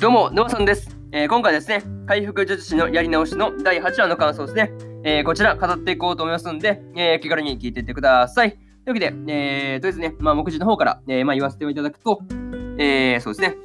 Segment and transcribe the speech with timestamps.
[0.00, 0.96] どうも、沼さんです。
[1.12, 4.72] えー今回ですね、回復術師のやり直しの第8話の感想ですね。
[5.04, 8.52] えーこちら、語っていこうと思いますんで、えー気軽に聞いていってください。
[8.52, 12.18] というわけで、えーとりあえずね、まあ、目次の方から、えまあ、言わせていただくと、
[12.78, 13.56] えそうですね、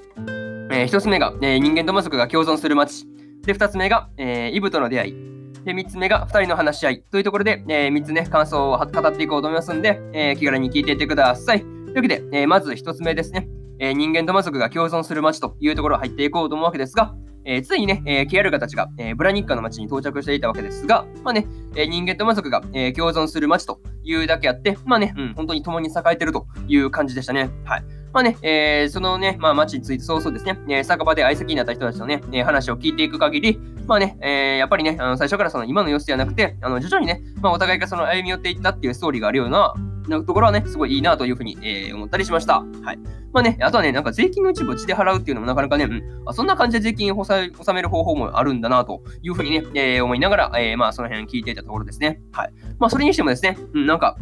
[0.72, 3.08] えー一つ目が、え人間と魔族が共存する街。
[3.46, 5.16] で、二つ目が、えイブとの出会い。
[5.64, 7.02] で、三つ目が二人の話し合い。
[7.04, 11.62] というところで、えー三つね、感想を語っていこうと思いますんで、え気軽に聞いていってください。
[11.62, 13.48] というわけで、えまず一つ目ですね。
[13.80, 27.50] えー人間と魔族が共存する街というところ入っていこうと思うわけですが、えーついにね、えーキアルガたちが、えーブラニッカの街に到着していたわけですが、まあね、えー人間と魔族が、えー共存する街というだけあって、まあね、うん、本当に共に栄えてるという感じでしたね。
[27.64, 27.84] はい。
[28.14, 39.74] まあね、えーそのね、まあ街について早々ですね、えー酒場で相席になった人たちのね、えー話を聞いていく限り、まあね、えーやっぱりね、あの最初からその今の様子ではなくて、あの徐々にね、まあお互いがその歩み寄っていったっていうストーリーがあるような、
[40.08, 42.60] なところはね、すごいいいなというふうに、えー思ったりしました。
[42.84, 43.00] はい。
[43.34, 52.22] まあね、あとはね、なんか税金の一部を地で払うっていうのもなかなかね、うん、あそんな感じで税金を納める方法もあるんだなというふうにね、えー思いながら、えーまあその辺聞いていたところですね。
[52.32, 52.54] はい。
[52.80, 54.18] まあそれにしてもですね、うん、なんか、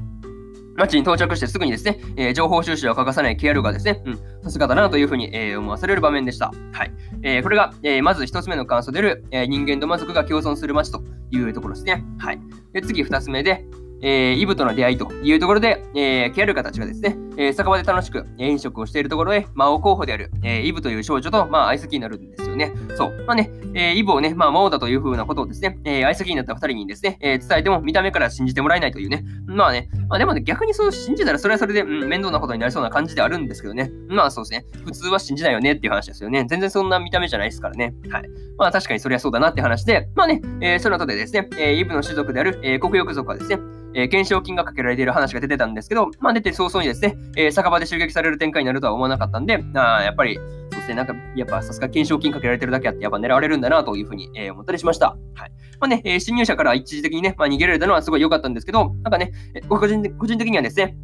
[0.75, 6.51] 街に到着してすぐにですね、えー情報収集を欠かさないケアルがですね、うん、さすがだなというふうに、えー思わされる場面でした。
[6.71, 6.91] はい。
[7.21, 12.03] えーこれが、えまず一つ目の感想である、え人間と魔族が共存する街というところですね。
[12.17, 12.39] はい。
[12.73, 13.65] で、次二つ目で、
[14.03, 22.71] えーイブとの出会いというところで、えーケアルカたちがですね、えー酒場で楽しく飲食をしているところで、魔王候補である、えーイブという少女と、まあ、相席になるんですよね。
[22.95, 23.23] そう。
[23.25, 29.23] まあね、えーイブをね、まあ、魔王だというふうなことをですね、えー相席になった二人にですね、え伝えても見た目から信じてもらえないというね。
[29.47, 33.91] まあね、まあでもね、逆にそう信じたらそれはそれで、うん、面倒なことになりそうな感じであるんですけどね。
[34.07, 34.65] まあそうですね。
[34.85, 36.45] 普通は信じないよねっていう話ですよね。
[36.47, 37.93] 全然そんな見た目じゃないですからね。
[38.09, 38.23] はい。
[38.57, 43.59] まあ確かにそれはそうだなって話で、まあね、えその後でですね、えイブの種族である、えー国翼族はですね、
[43.95, 55.17] え懸賞金がかけられている話が出てたんですけど、まあ出て早々にですね、えー酒場で襲撃される展開になるとは思わなかったんで、あやっぱり、そうですね、なんか、やっぱさすが懸賞金かけられてるだけあって、やっぱ狙われるんだなというふうに、えー思ったりしました。
[55.35, 55.51] はい。
[55.79, 60.95] まあね、えー侵入者から一時的にね、まあ逃げられたのはすごい良かったんですけど、なんかね、え個人個人的にはですね、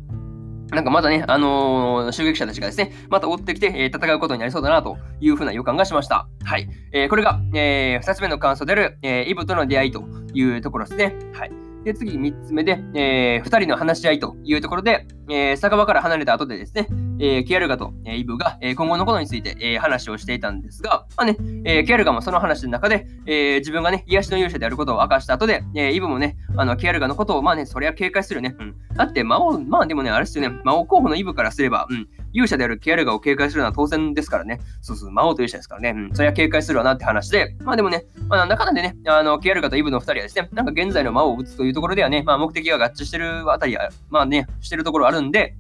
[0.72, 6.28] なんかまだね、あのー襲撃者たちがですね、また追ってきて、えー戦うことになりそうだなというふうな予感がしました。
[6.44, 6.70] はい。
[6.94, 10.04] えーこれが、え2つ目の感想である、えーイブとの出会いと
[10.34, 11.16] いうところですね。
[11.34, 11.69] はい。
[11.84, 16.88] で、次、3つ目で、え2人の話し合いというところで、えー酒場から離れた後でですね、
[17.20, 28.56] えーキアルガと、えーイブが、えー今後のことについて、えー話をしていたんですが、まあね、えーキアルガもその話の中で、えー自分がね、癒しの勇者であることを明かした後で、えーイブもね、あの、キアルガのことを、まあね、そりゃ警戒するね。
[28.58, 28.76] うん。
[28.96, 34.60] だって、魔王、まあでもね、あれですよね、魔王候補のイブからすれば、うん、勇者であるキアルガを警戒するのは当然ですからね。
[34.82, 35.90] そうそう、魔王と勇者ですからね。
[35.90, 45.56] うん、そりゃ警戒するわなって話で、まあでもね、まあ、中でね、あの、キアルガとイブの二人はですね、なんか現在の魔王を撃つというところではね、まあ目的が合致してるあたりは、まあね、してるところあるんで、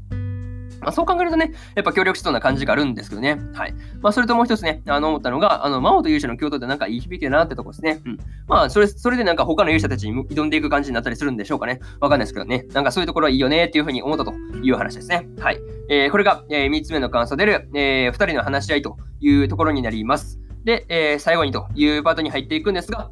[0.81, 3.40] まあ、そう考えるとね、やっぱ協力しそうな感じがあるんですけどね。
[3.53, 3.73] はい。
[4.01, 8.01] まあ、それともう一つね、あの、思ったのが、あの、魔王と勇者の共闘ってなんかいい響きだなってとこですね。
[8.06, 8.17] うん。
[8.47, 11.79] まあ、それ、それでなんか他の勇者たちに挑んでいく感じになったりするんでしょうかね。
[12.00, 12.66] わかんないですけどね。
[12.73, 15.28] なんかそういうところはいいよねっていうふうに思ったという話ですね。
[15.39, 15.59] はい。
[15.89, 20.39] えーこれが、えー、3つ目の感想でる、えー、2人の話し合いというところになります。
[20.63, 23.09] で、えー最後にというパートに入っていくんですが、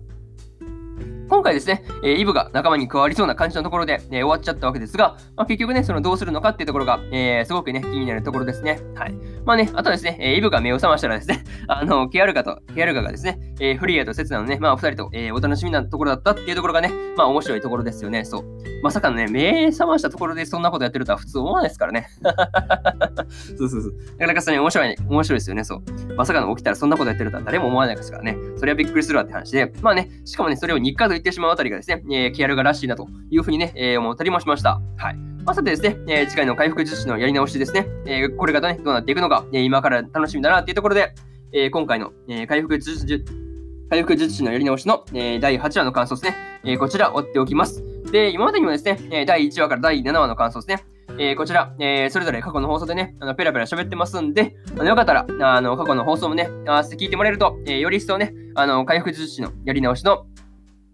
[1.29, 8.79] 今回ですね、えーイブが仲間に加わりそうな感じのところで、えー終わっちゃったわけですが、まあ、結局ね、そのどうするのかっていうところが、えーすごくね、気になるところですね。
[8.95, 9.13] はい。
[9.45, 18.23] まあね、あとですね、えーイブが目を覚ましたらですね、 あの、ケアルガと、ケアルガがですね、えーフリーアとセツナのね、まあ、お二人と、えーお楽しみなところだったっていうところがね、まあ、面白いところですよね。
[18.23, 18.43] そう。
[18.81, 22.07] まさかのね、目覚ましたところでそんなことやってるとは普通思わないですからね。
[23.57, 23.93] そうそうそう。
[24.17, 25.63] なかなかそれ面白い、ね、面白いですよね。
[25.63, 26.13] そう。
[26.15, 28.37] まさかの起きたらそんなことやってるとは誰も思わないですからね。
[28.55, 34.79] それはびっくりするわって話で、まあね、しかもね、それを日課と言ってしまうあたりがですね、えーケアルガらしいなというふうにね、えー思ったりもしました。
[34.97, 35.15] はい。
[35.45, 41.13] まあ、さてですね、えー次回の回復術師のやり直しですね、えーこれがね、どうなっていくのか、えー今から楽しみだなっていうところで、
[41.53, 43.25] えー今回の、えー回復術師、
[43.89, 47.83] 回復術師のやり直しの、えー第8話の感想ですね、えーこちら追っておきます。
[48.11, 50.83] で、今までにもですね、えー第1話から第7話の感想ですね、
[51.19, 55.25] えーこちら、えーそれぞれ過去の放送でね、あのペラペラ喋ってますんで、あのよかったら、
[55.55, 60.25] あの過去の放送もね、合わせて聞いてもらえると、えーより一層ね、あの回復術師のやり直しの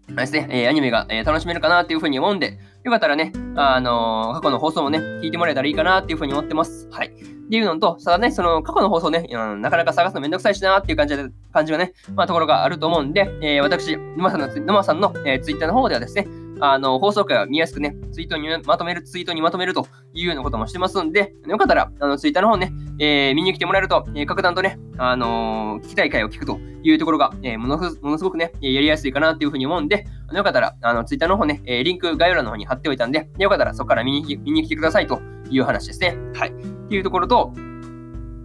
[0.08, 6.88] ですね、えーアニメが、えー楽しめるかなっていうふうに思うんで、よかったらね、あのー過去の放送もね、聞いてもらえたらいいかなっていうふうに思ってます。
[6.90, 7.08] はい。
[7.08, 16.26] っていうのと、ただね、その過去の放送ね、うんなかなか探すのめんどくさいしなっていう感じで、感じがね、まあ、ところがあると思うんで、えー私、沼さんの、沼さんの、えーツイッターの方ではですね、
[16.60, 35.20] あの、放送回を見やすくね、ツイートにまとめる、ツイートにまとめるというようなこともしてますんで、よかったら、あの、ツイッターの方ね、えー見に来てもらえると、えー格段とね、あのー聞きたい回を聞くというところが、えーものすものすごくね、やりやすいかなっていうふうに思うんで、よかったら、あの、ツイッターの方ね、えーリンク概要欄の方に貼っておいたんで、よかったらそこから見に見に来てくださいと
[35.50, 36.16] いう話ですね。
[36.34, 36.50] はい。
[36.50, 36.52] っ
[36.88, 37.52] ていうところと、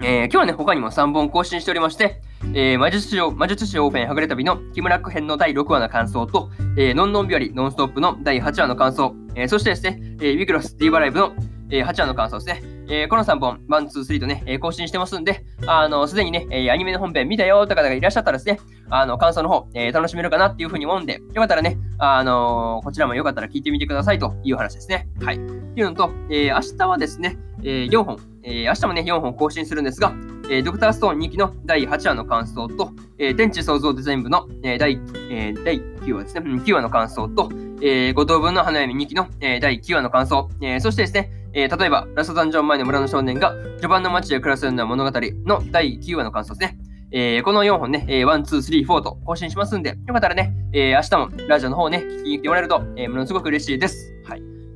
[0.01, 2.21] えー今日はね、他にも3本更新しておりまして、
[2.53, 11.33] えー、魔術師魔術師オーフェンはぐれ旅の木村区編の第6話の感想と、えー、ノンノン日和ノンストップの第8話の感想、えー、そしてですね、えー、ウィクロスディーバライブの、
[11.69, 12.79] えー、8話の感想ですね。
[12.91, 18.59] えー、この3本、1、2、3とね、えー、更新してますんで、あの、すでにね、えー、アニメの本編見たよって方がいらっしゃったらですね、
[18.89, 25.07] あの、感想の方、えー、楽しめるかなっていうふうに思うんで、よかったらね、あの、こちらもよかったら聞いてみてくださいという話ですね。
[25.21, 25.35] はい。
[25.35, 25.43] って
[25.79, 30.13] いうのと、えー、明日はですね、えー、4本、えー、明日もね、4本更新するんですが、
[30.49, 34.93] えー、ドクターストーン2期の第8話の感想と、えー、天地創造デザイン部の、えー、第、
[35.29, 37.49] えー、第9話ですね、9話の感想と、
[37.81, 46.77] えー、五等分の花嫁2期の、えー、第9話の感想、えー、そしてですね、えー、例えば、ラストダンジョン前の村の少年が序盤の街で暮らすような物語の第9話の感想ですね。
[47.11, 54.13] えー、この4本ね、えー、1、2、3、4と更新しますんで、よかったらね、えー、明日もラジオの方ね、聞きに来てもらえると、えー、ものすごく嬉しいです。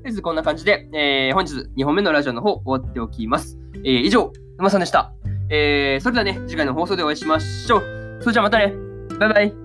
[0.03, 3.57] とりあえずこんな感じで、えー、本日2本目のラジオの方終わっておきます。
[3.85, 5.13] えー、以上、沼さんでした。
[5.49, 8.17] えー、それではね、次回の放送でお会いしましょう。
[8.19, 8.73] それじゃあまたね。
[9.17, 9.62] バイバイ。